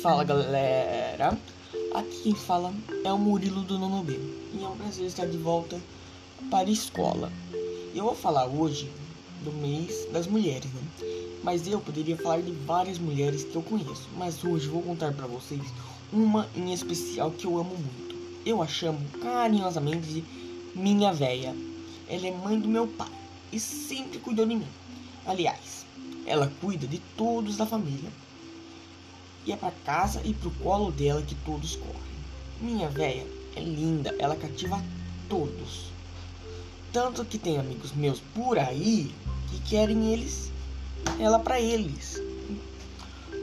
[0.00, 1.38] Fala galera,
[1.92, 2.72] aqui quem fala
[3.04, 4.18] é o Murilo do Nono B
[4.54, 5.78] e é um prazer estar de volta
[6.50, 7.30] para a escola.
[7.94, 8.90] Eu vou falar hoje
[9.44, 10.82] do mês das mulheres, né?
[11.42, 15.26] Mas eu poderia falar de várias mulheres que eu conheço, mas hoje vou contar para
[15.26, 15.62] vocês
[16.12, 18.16] uma em especial que eu amo muito.
[18.46, 20.24] Eu a chamo carinhosamente de
[20.74, 21.54] minha véia.
[22.08, 23.12] Ela é mãe do meu pai
[23.52, 24.68] e sempre cuidou de mim.
[25.26, 25.84] Aliás,
[26.24, 28.10] ela cuida de todos da família
[29.46, 32.12] e é para casa e pro colo dela que todos correm.
[32.60, 34.82] Minha véia é linda, ela cativa
[35.28, 35.90] todos.
[36.92, 39.12] Tanto que tem amigos meus por aí
[39.48, 40.50] que querem eles,
[41.18, 42.20] ela para eles.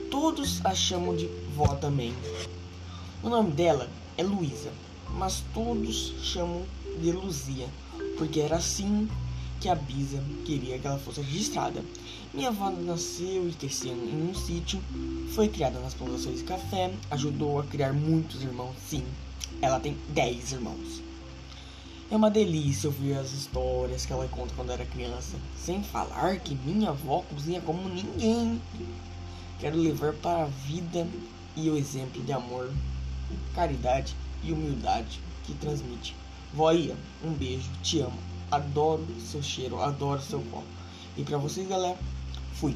[0.10, 2.14] Todos a chamam de vó também.
[3.22, 4.72] O nome dela é Luísa,
[5.10, 6.64] mas todos chamam
[7.02, 7.68] de Luzia,
[8.18, 9.08] porque era assim
[9.60, 11.84] que a Bisa queria que ela fosse registrada.
[12.34, 14.82] Minha avó nasceu e cresceu em um sítio,
[15.34, 18.76] foi criada nas plantações de café, ajudou a criar muitos irmãos.
[18.88, 19.04] Sim,
[19.62, 21.02] ela tem 10 irmãos.
[22.12, 26.56] É uma delícia ouvir as histórias que ela conta quando era criança, sem falar que
[26.56, 28.60] minha avó cozinha como ninguém.
[29.60, 31.08] Quero levar para a vida
[31.56, 32.72] e o exemplo de amor,
[33.54, 36.16] caridade e humildade que transmite.
[36.54, 38.29] Voia, um beijo, te amo.
[38.52, 40.66] Adoro seu cheiro, adoro seu colo.
[41.16, 41.98] E para vocês, galera,
[42.54, 42.76] fui.